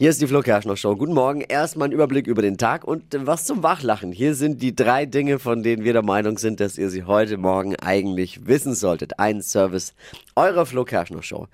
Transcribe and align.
Hier 0.00 0.08
ist 0.08 0.22
die 0.22 0.26
Flo 0.26 0.40
Kerschner 0.40 0.78
Show. 0.78 0.96
Guten 0.96 1.12
Morgen. 1.12 1.42
Erstmal 1.42 1.88
ein 1.88 1.92
Überblick 1.92 2.26
über 2.26 2.40
den 2.40 2.56
Tag 2.56 2.84
und 2.84 3.04
was 3.12 3.44
zum 3.44 3.62
Wachlachen. 3.62 4.12
Hier 4.12 4.34
sind 4.34 4.62
die 4.62 4.74
drei 4.74 5.04
Dinge, 5.04 5.38
von 5.38 5.62
denen 5.62 5.84
wir 5.84 5.92
der 5.92 6.00
Meinung 6.00 6.38
sind, 6.38 6.58
dass 6.58 6.78
ihr 6.78 6.88
sie 6.88 7.04
heute 7.04 7.36
Morgen 7.36 7.76
eigentlich 7.76 8.46
wissen 8.46 8.74
solltet. 8.74 9.18
Ein 9.18 9.42
Service 9.42 9.92
eurer 10.36 10.64
Flo 10.64 10.86
Kerschner 10.86 11.22
Show. 11.22 11.48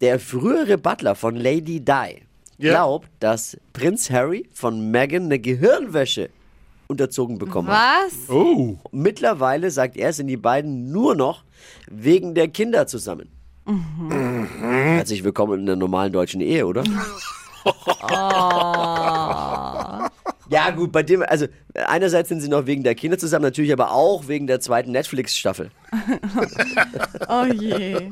Der 0.00 0.18
frühere 0.18 0.78
Butler 0.78 1.14
von 1.14 1.36
Lady 1.36 1.80
Di 1.80 2.22
glaubt, 2.58 3.06
dass 3.20 3.58
Prinz 3.74 4.08
Harry 4.08 4.48
von 4.54 4.90
Meghan 4.90 5.24
eine 5.24 5.38
Gehirnwäsche 5.38 6.30
unterzogen 6.88 7.36
bekommen 7.36 7.68
hat. 7.68 8.06
Was? 8.06 8.30
Oh. 8.34 8.78
Mittlerweile 8.92 9.70
sagt 9.70 9.98
er, 9.98 10.14
sind 10.14 10.28
die 10.28 10.38
beiden 10.38 10.90
nur 10.90 11.14
noch 11.14 11.44
wegen 11.90 12.34
der 12.34 12.48
Kinder 12.48 12.86
zusammen. 12.86 13.28
Herzlich 14.96 15.22
willkommen 15.22 15.60
in 15.60 15.66
der 15.66 15.76
normalen 15.76 16.14
deutschen 16.14 16.40
Ehe, 16.40 16.66
oder? 16.66 16.82
Ja, 20.50 20.70
gut, 20.70 20.90
bei 20.90 21.04
dem, 21.04 21.22
also 21.22 21.46
einerseits 21.74 22.28
sind 22.28 22.40
sie 22.40 22.48
noch 22.48 22.66
wegen 22.66 22.82
der 22.82 22.96
Kinder 22.96 23.18
zusammen, 23.18 23.44
natürlich 23.44 23.72
aber 23.72 23.92
auch 23.92 24.26
wegen 24.26 24.48
der 24.48 24.58
zweiten 24.60 24.90
Netflix-Staffel. 24.90 25.70
Oh 27.28 27.44
je. 27.44 28.10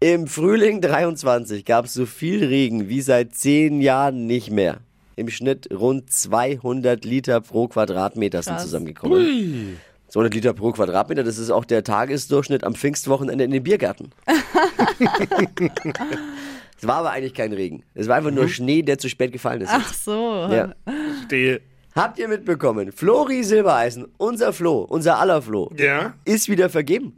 Im 0.00 0.26
Frühling 0.28 0.80
23 0.80 1.66
gab 1.66 1.84
es 1.84 1.92
so 1.92 2.06
viel 2.06 2.44
Regen 2.46 2.88
wie 2.88 3.02
seit 3.02 3.34
zehn 3.34 3.82
Jahren 3.82 4.26
nicht 4.26 4.50
mehr. 4.50 4.78
Im 5.16 5.28
Schnitt 5.28 5.68
rund 5.70 6.10
200 6.10 7.04
Liter 7.04 7.42
pro 7.42 7.68
Quadratmeter 7.68 8.42
sind 8.42 8.54
Krass. 8.54 8.62
zusammengekommen. 8.62 9.18
Ui. 9.18 9.76
200 10.08 10.34
Liter 10.34 10.54
pro 10.54 10.72
Quadratmeter, 10.72 11.22
das 11.24 11.36
ist 11.36 11.50
auch 11.50 11.66
der 11.66 11.84
Tagesdurchschnitt 11.84 12.64
am 12.64 12.74
Pfingstwochenende 12.74 13.44
in 13.44 13.50
den 13.50 13.62
Biergärten. 13.62 14.12
es 16.80 16.86
war 16.86 16.96
aber 16.96 17.10
eigentlich 17.10 17.34
kein 17.34 17.52
Regen. 17.52 17.82
Es 17.94 18.08
war 18.08 18.16
einfach 18.16 18.30
nur 18.30 18.48
Schnee, 18.48 18.82
der 18.82 18.98
zu 18.98 19.08
spät 19.08 19.32
gefallen 19.32 19.62
ist. 19.62 19.70
Ach 19.72 19.92
so. 19.92 20.48
Ja. 20.50 20.74
Stehe. 21.26 21.60
Habt 21.94 22.18
ihr 22.20 22.28
mitbekommen? 22.28 22.92
Flori 22.92 23.42
Silbereisen, 23.42 24.06
unser 24.18 24.52
Flo, 24.52 24.82
unser 24.82 25.18
aller 25.18 25.42
Flo, 25.42 25.68
Ja? 25.76 26.14
ist 26.24 26.48
wieder 26.48 26.70
vergeben. 26.70 27.12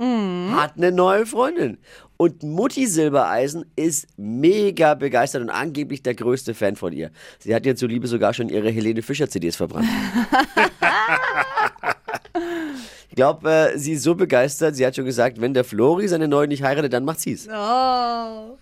Hat 0.56 0.78
eine 0.78 0.90
neue 0.90 1.26
Freundin. 1.26 1.76
Und 2.16 2.42
Mutti 2.42 2.86
Silbereisen 2.86 3.66
ist 3.76 4.06
mega 4.16 4.94
begeistert 4.94 5.42
und 5.42 5.50
angeblich 5.50 6.02
der 6.02 6.14
größte 6.14 6.54
Fan 6.54 6.76
von 6.76 6.94
ihr. 6.94 7.10
Sie 7.38 7.54
hat 7.54 7.66
ihr 7.66 7.76
zuliebe 7.76 8.06
sogar 8.06 8.32
schon 8.32 8.48
ihre 8.48 8.70
Helene 8.70 9.02
Fischer 9.02 9.28
CDs 9.28 9.56
verbrannt. 9.56 9.88
ich 13.10 13.16
glaube, 13.16 13.50
äh, 13.50 13.78
sie 13.78 13.92
ist 13.92 14.02
so 14.02 14.14
begeistert, 14.14 14.76
sie 14.76 14.86
hat 14.86 14.96
schon 14.96 15.04
gesagt, 15.04 15.40
wenn 15.40 15.54
der 15.54 15.64
Flori 15.64 16.08
seine 16.08 16.28
neue 16.28 16.48
nicht 16.48 16.62
heiratet, 16.62 16.92
dann 16.92 17.04
macht 17.04 17.20
sie's. 17.20 17.48
Oh. 17.48 18.56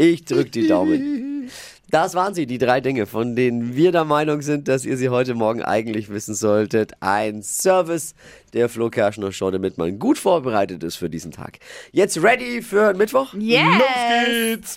Ich 0.00 0.24
drück 0.24 0.52
die 0.52 0.68
Daumen. 0.68 1.50
Das 1.90 2.14
waren 2.14 2.32
sie, 2.32 2.46
die 2.46 2.58
drei 2.58 2.80
Dinge, 2.80 3.06
von 3.06 3.34
denen 3.34 3.74
wir 3.74 3.90
der 3.90 4.04
Meinung 4.04 4.42
sind, 4.42 4.68
dass 4.68 4.84
ihr 4.84 4.96
sie 4.96 5.08
heute 5.08 5.34
Morgen 5.34 5.60
eigentlich 5.60 6.08
wissen 6.08 6.36
solltet. 6.36 6.92
Ein 7.00 7.42
Service 7.42 8.14
der 8.52 8.68
Flo 8.68 8.90
Kerschner 8.90 9.32
Show, 9.32 9.50
damit 9.50 9.76
man 9.76 9.98
gut 9.98 10.18
vorbereitet 10.18 10.84
ist 10.84 10.96
für 10.96 11.10
diesen 11.10 11.32
Tag. 11.32 11.58
Jetzt 11.90 12.22
ready 12.22 12.62
für 12.62 12.94
Mittwoch? 12.94 13.34
Yes. 13.34 13.62
Los 13.64 14.26
geht's. 14.26 14.76